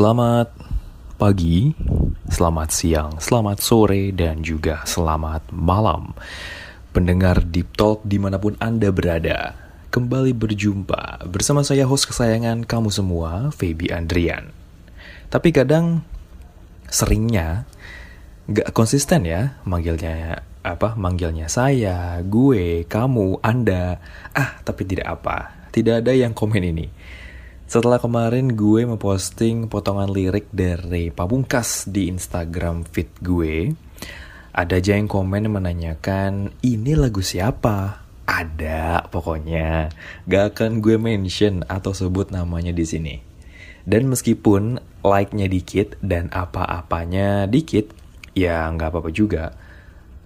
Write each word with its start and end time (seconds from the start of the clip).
Selamat 0.00 0.48
pagi, 1.20 1.76
selamat 2.24 2.72
siang, 2.72 3.20
selamat 3.20 3.60
sore, 3.60 4.16
dan 4.16 4.40
juga 4.40 4.80
selamat 4.88 5.52
malam. 5.52 6.16
Pendengar 6.96 7.44
Deep 7.44 7.76
Talk 7.76 8.00
di 8.08 8.16
mana 8.16 8.40
pun 8.40 8.56
Anda 8.64 8.88
berada, 8.96 9.60
kembali 9.92 10.32
berjumpa 10.32 11.28
bersama 11.28 11.60
saya 11.68 11.84
host 11.84 12.08
kesayangan 12.08 12.64
kamu 12.64 12.88
semua, 12.88 13.52
Feby 13.52 13.92
Andrian. 13.92 14.56
Tapi 15.28 15.52
kadang 15.52 16.00
seringnya 16.88 17.68
gak 18.48 18.72
konsisten 18.72 19.28
ya 19.28 19.60
manggilnya 19.68 20.48
apa 20.64 20.96
manggilnya 20.96 21.52
saya, 21.52 22.24
gue, 22.24 22.88
kamu, 22.88 23.44
anda. 23.44 24.00
Ah, 24.32 24.64
tapi 24.64 24.88
tidak 24.88 25.20
apa. 25.20 25.68
Tidak 25.68 26.00
ada 26.00 26.16
yang 26.16 26.32
komen 26.32 26.64
ini. 26.64 26.88
Setelah 27.70 28.02
kemarin 28.02 28.58
gue 28.58 28.82
memposting 28.82 29.70
potongan 29.70 30.10
lirik 30.10 30.50
dari 30.50 31.14
Pabungkas 31.14 31.86
di 31.86 32.10
Instagram 32.10 32.82
feed 32.82 33.06
gue, 33.22 33.70
ada 34.50 34.74
aja 34.74 34.98
yang 34.98 35.06
komen 35.06 35.46
menanyakan, 35.46 36.50
ini 36.66 36.98
lagu 36.98 37.22
siapa? 37.22 38.02
Ada 38.26 39.06
pokoknya, 39.14 39.86
gak 40.26 40.58
akan 40.58 40.82
gue 40.82 40.98
mention 40.98 41.62
atau 41.70 41.94
sebut 41.94 42.34
namanya 42.34 42.74
di 42.74 42.82
sini. 42.82 43.22
Dan 43.86 44.10
meskipun 44.10 44.82
like-nya 45.06 45.46
dikit 45.46 45.94
dan 46.02 46.26
apa-apanya 46.34 47.46
dikit, 47.46 47.94
ya 48.34 48.66
nggak 48.66 48.98
apa-apa 48.98 49.14
juga. 49.14 49.54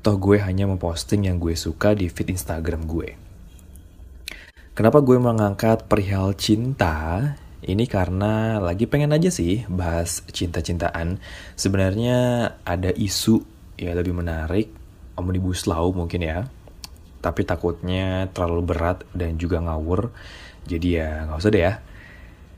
Toh 0.01 0.17
gue 0.17 0.41
hanya 0.41 0.65
memposting 0.65 1.29
yang 1.29 1.37
gue 1.37 1.53
suka 1.53 1.93
di 1.93 2.09
feed 2.09 2.33
Instagram 2.33 2.89
gue. 2.89 3.34
Kenapa 4.75 4.99
gue 5.07 5.15
mengangkat 5.23 5.87
perihal 5.87 6.35
cinta? 6.35 7.23
Ini 7.63 7.87
karena 7.87 8.59
lagi 8.59 8.91
pengen 8.91 9.15
aja 9.15 9.31
sih 9.31 9.63
bahas 9.71 10.27
cinta-cintaan. 10.35 11.23
Sebenarnya 11.55 12.51
ada 12.67 12.91
isu 12.91 13.39
ya 13.79 13.95
lebih 13.95 14.19
menarik, 14.19 14.75
omnibus 15.15 15.71
law 15.71 15.95
mungkin 15.95 16.27
ya. 16.27 16.51
Tapi 17.23 17.47
takutnya 17.47 18.27
terlalu 18.35 18.75
berat 18.75 19.07
dan 19.15 19.39
juga 19.39 19.63
ngawur. 19.63 20.11
Jadi 20.67 20.99
ya 20.99 21.31
nggak 21.31 21.39
usah 21.39 21.53
deh 21.55 21.63
ya. 21.63 21.79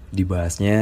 Dibahasnya 0.09 0.81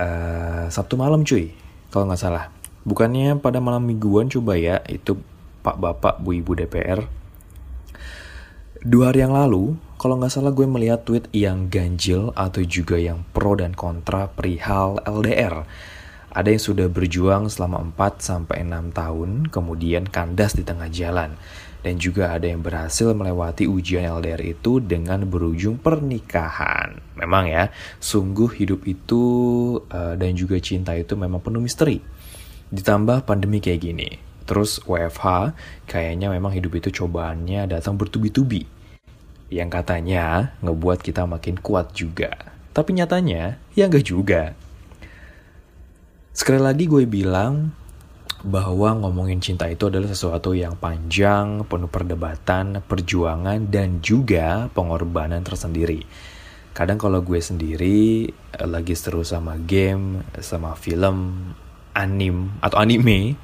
uh, 0.00 0.64
Sabtu 0.72 0.96
malam 0.96 1.28
cuy, 1.28 1.52
kalau 1.92 2.08
nggak 2.08 2.24
salah. 2.24 2.48
Bukannya 2.88 3.36
pada 3.36 3.60
malam 3.60 3.84
mingguan 3.84 4.32
coba 4.32 4.56
ya, 4.56 4.80
itu 4.88 5.20
Pak 5.60 5.76
Bapak 5.76 6.24
Bu 6.24 6.40
Ibu 6.40 6.56
DPR 6.56 7.04
Dua 8.80 9.12
hari 9.12 9.20
yang 9.20 9.36
lalu, 9.36 9.76
kalau 10.00 10.16
nggak 10.16 10.32
salah 10.32 10.48
gue 10.56 10.64
melihat 10.64 11.04
tweet 11.04 11.28
yang 11.36 11.68
ganjil 11.68 12.32
atau 12.32 12.64
juga 12.64 12.96
yang 12.96 13.20
pro 13.36 13.52
dan 13.52 13.76
kontra 13.76 14.32
perihal 14.32 14.96
LDR. 15.04 15.68
Ada 16.32 16.56
yang 16.56 16.62
sudah 16.62 16.88
berjuang 16.88 17.52
selama 17.52 17.84
4 17.92 18.16
sampai 18.16 18.64
6 18.64 18.96
tahun, 18.96 19.30
kemudian 19.52 20.08
kandas 20.08 20.56
di 20.56 20.64
tengah 20.64 20.88
jalan. 20.88 21.36
Dan 21.84 22.00
juga 22.00 22.32
ada 22.32 22.48
yang 22.48 22.64
berhasil 22.64 23.12
melewati 23.12 23.68
ujian 23.68 24.08
LDR 24.08 24.40
itu 24.40 24.80
dengan 24.80 25.20
berujung 25.28 25.76
pernikahan. 25.76 26.96
Memang 27.20 27.52
ya, 27.52 27.68
sungguh 28.00 28.56
hidup 28.56 28.88
itu 28.88 29.20
uh, 29.92 30.16
dan 30.16 30.32
juga 30.32 30.56
cinta 30.64 30.96
itu 30.96 31.12
memang 31.12 31.44
penuh 31.44 31.60
misteri. 31.60 32.00
Ditambah 32.72 33.28
pandemi 33.28 33.60
kayak 33.60 33.80
gini, 33.84 34.08
Terus 34.48 34.82
WFH, 34.82 35.54
kayaknya 35.86 36.26
memang 36.26 36.50
hidup 36.50 36.74
itu 36.74 36.90
cobaannya 36.90 37.70
datang 37.70 37.94
bertubi-tubi. 37.94 38.79
Yang 39.50 39.82
katanya 39.82 40.54
ngebuat 40.62 41.02
kita 41.02 41.26
makin 41.26 41.58
kuat 41.58 41.90
juga. 41.90 42.30
Tapi 42.70 42.94
nyatanya, 42.94 43.58
ya 43.74 43.90
enggak 43.90 44.06
juga. 44.06 44.54
Sekali 46.30 46.62
lagi 46.62 46.86
gue 46.86 47.02
bilang 47.10 47.74
bahwa 48.46 48.96
ngomongin 49.04 49.42
cinta 49.42 49.68
itu 49.68 49.90
adalah 49.90 50.08
sesuatu 50.08 50.54
yang 50.54 50.78
panjang, 50.78 51.66
penuh 51.66 51.90
perdebatan, 51.90 52.80
perjuangan, 52.86 53.68
dan 53.68 53.98
juga 54.00 54.70
pengorbanan 54.72 55.42
tersendiri. 55.42 56.06
Kadang 56.70 56.96
kalau 56.96 57.20
gue 57.20 57.42
sendiri 57.42 58.30
eh, 58.30 58.68
lagi 58.70 58.94
seru 58.94 59.26
sama 59.26 59.58
game, 59.58 60.22
sama 60.38 60.78
film, 60.78 61.50
anim, 61.92 62.54
atau 62.62 62.78
anime, 62.78 63.34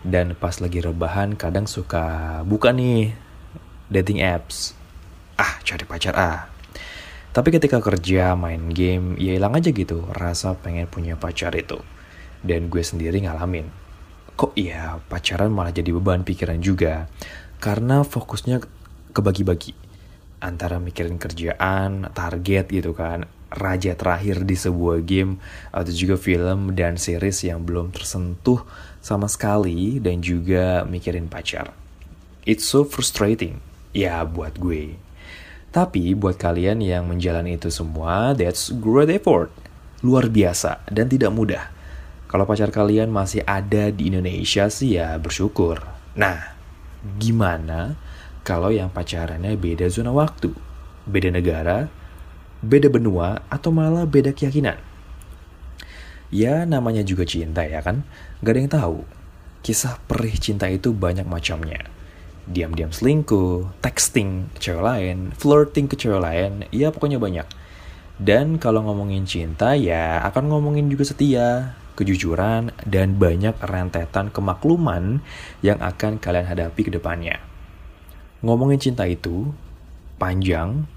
dan 0.00 0.32
pas 0.32 0.56
lagi 0.58 0.80
rebahan 0.80 1.36
kadang 1.36 1.68
suka 1.68 2.40
buka 2.48 2.72
nih 2.72 3.12
dating 3.92 4.24
apps 4.24 4.79
ah 5.40 5.56
cari 5.64 5.88
pacar 5.88 6.14
ah 6.20 6.52
tapi 7.32 7.48
ketika 7.56 7.80
kerja 7.80 8.36
main 8.36 8.68
game 8.68 9.16
ya 9.16 9.40
hilang 9.40 9.56
aja 9.56 9.72
gitu 9.72 10.04
rasa 10.12 10.52
pengen 10.60 10.84
punya 10.84 11.16
pacar 11.16 11.56
itu 11.56 11.80
dan 12.44 12.68
gue 12.68 12.84
sendiri 12.84 13.24
ngalamin 13.24 13.72
kok 14.36 14.52
iya 14.52 15.00
pacaran 15.08 15.48
malah 15.48 15.72
jadi 15.72 15.88
beban 15.96 16.28
pikiran 16.28 16.60
juga 16.60 17.08
karena 17.56 18.04
fokusnya 18.04 18.60
kebagi-bagi 19.16 19.72
antara 20.40 20.80
mikirin 20.80 21.20
kerjaan 21.20 22.12
target 22.12 22.68
gitu 22.72 22.92
kan 22.92 23.28
raja 23.50 23.98
terakhir 23.98 24.46
di 24.46 24.54
sebuah 24.54 25.02
game 25.02 25.42
atau 25.74 25.90
juga 25.90 26.14
film 26.14 26.72
dan 26.78 26.96
series 26.96 27.42
yang 27.44 27.66
belum 27.66 27.90
tersentuh 27.90 28.62
sama 29.02 29.26
sekali 29.26 29.98
dan 29.98 30.22
juga 30.22 30.86
mikirin 30.86 31.26
pacar. 31.26 31.74
It's 32.46 32.64
so 32.64 32.86
frustrating. 32.86 33.58
Ya 33.90 34.22
buat 34.22 34.56
gue. 34.56 34.94
Tapi 35.70 36.18
buat 36.18 36.34
kalian 36.34 36.82
yang 36.82 37.06
menjalani 37.06 37.54
itu 37.54 37.70
semua, 37.70 38.34
that's 38.34 38.74
great 38.74 39.06
effort. 39.06 39.54
Luar 40.02 40.26
biasa 40.26 40.82
dan 40.90 41.06
tidak 41.06 41.30
mudah. 41.30 41.70
Kalau 42.26 42.42
pacar 42.42 42.74
kalian 42.74 43.10
masih 43.10 43.46
ada 43.46 43.90
di 43.94 44.10
Indonesia 44.10 44.66
sih 44.66 44.98
ya 44.98 45.14
bersyukur. 45.18 45.82
Nah, 46.18 46.58
gimana 47.22 47.94
kalau 48.42 48.74
yang 48.74 48.90
pacarannya 48.90 49.54
beda 49.54 49.86
zona 49.86 50.10
waktu, 50.10 50.50
beda 51.06 51.30
negara, 51.30 51.86
beda 52.66 52.90
benua, 52.90 53.46
atau 53.46 53.70
malah 53.70 54.10
beda 54.10 54.34
keyakinan. 54.34 54.78
Ya 56.30 56.66
namanya 56.66 57.02
juga 57.02 57.26
cinta 57.26 57.62
ya 57.66 57.82
kan, 57.82 58.06
gak 58.42 58.52
ada 58.54 58.60
yang 58.62 58.72
tahu. 58.72 58.98
Kisah 59.62 59.98
perih 60.06 60.34
cinta 60.38 60.66
itu 60.66 60.94
banyak 60.94 61.26
macamnya. 61.26 61.99
Diam-diam 62.50 62.90
selingkuh, 62.90 63.78
texting 63.78 64.50
ke 64.58 64.58
cewek 64.58 64.82
lain, 64.82 65.30
flirting 65.38 65.86
ke 65.86 65.94
cewek 65.94 66.18
lain, 66.18 66.66
ya 66.74 66.90
pokoknya 66.90 67.22
banyak. 67.22 67.46
Dan 68.18 68.58
kalau 68.58 68.82
ngomongin 68.82 69.22
cinta 69.22 69.78
ya 69.78 70.18
akan 70.26 70.50
ngomongin 70.50 70.90
juga 70.90 71.06
setia, 71.06 71.78
kejujuran, 71.94 72.74
dan 72.82 73.16
banyak 73.16 73.54
rentetan 73.62 74.34
kemakluman 74.34 75.22
yang 75.62 75.78
akan 75.78 76.18
kalian 76.18 76.50
hadapi 76.50 76.84
ke 76.84 76.90
depannya. 76.90 77.38
Ngomongin 78.42 78.82
cinta 78.82 79.06
itu 79.06 79.54
panjang, 80.18 80.90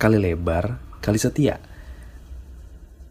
kali 0.00 0.16
lebar, 0.16 0.80
kali 1.04 1.20
setia. 1.20 1.60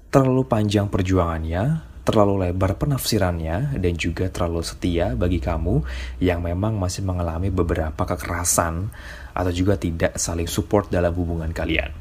Terlalu 0.09 0.43
panjang 0.49 0.89
perjuangannya, 0.89 1.92
terlalu 2.03 2.47
lebar 2.47 2.75
penafsirannya, 2.75 3.79
dan 3.79 3.93
juga 3.95 4.27
terlalu 4.27 4.63
setia 4.63 5.15
bagi 5.15 5.39
kamu 5.39 5.83
yang 6.19 6.43
memang 6.43 6.75
masih 6.75 7.03
mengalami 7.03 7.47
beberapa 7.47 8.03
kekerasan 8.03 8.91
atau 9.31 9.51
juga 9.55 9.79
tidak 9.79 10.19
saling 10.19 10.47
support 10.47 10.91
dalam 10.91 11.15
hubungan 11.15 11.55
kalian. 11.55 11.95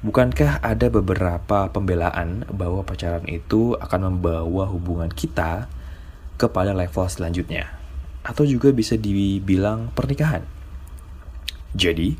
Bukankah 0.00 0.64
ada 0.64 0.88
beberapa 0.88 1.68
pembelaan 1.68 2.48
bahwa 2.48 2.80
pacaran 2.84 3.24
itu 3.28 3.76
akan 3.76 4.12
membawa 4.12 4.64
hubungan 4.68 5.12
kita 5.12 5.68
kepada 6.40 6.72
level 6.72 7.04
selanjutnya? 7.04 7.68
Atau 8.24 8.48
juga 8.48 8.72
bisa 8.72 8.96
dibilang 8.96 9.92
pernikahan? 9.92 10.40
Jadi, 11.76 12.16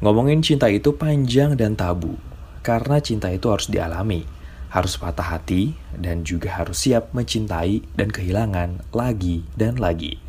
ngomongin 0.00 0.40
cinta 0.40 0.72
itu 0.72 0.96
panjang 0.96 1.60
dan 1.60 1.76
tabu 1.76 2.16
karena 2.64 3.00
cinta 3.04 3.28
itu 3.32 3.48
harus 3.52 3.68
dialami, 3.68 4.24
harus 4.70 4.96
patah 4.96 5.36
hati, 5.36 5.76
dan 5.92 6.22
juga 6.22 6.54
harus 6.54 6.86
siap 6.86 7.10
mencintai 7.12 7.84
dan 7.98 8.08
kehilangan 8.08 8.86
lagi 8.94 9.44
dan 9.58 9.76
lagi. 9.76 10.22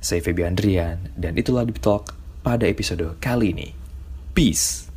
Saya 0.00 0.22
Febi 0.22 0.46
Andrian, 0.46 1.10
dan 1.18 1.34
itulah 1.34 1.66
Deep 1.66 1.82
Talk 1.82 2.14
pada 2.46 2.64
episode 2.64 3.18
kali 3.18 3.52
ini. 3.52 3.74
Peace! 4.32 4.95